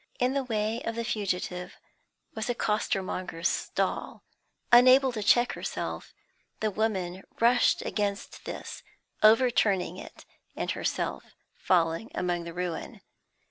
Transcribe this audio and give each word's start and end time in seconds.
In 0.19 0.33
the 0.33 0.43
way 0.43 0.81
of 0.81 0.95
the 0.95 1.03
fugitive 1.05 1.77
was 2.33 2.49
a 2.49 2.55
costermonger's 2.55 3.47
stall; 3.47 4.23
unable 4.71 5.11
to 5.11 5.21
check 5.21 5.53
herself, 5.53 6.11
the 6.59 6.71
woman 6.71 7.21
rushed 7.39 7.83
against 7.83 8.45
this, 8.45 8.81
overturning 9.21 9.97
it, 9.97 10.25
and 10.55 10.71
herself 10.71 11.35
falling 11.55 12.09
among 12.15 12.45
the 12.45 12.53
ruin. 12.55 13.01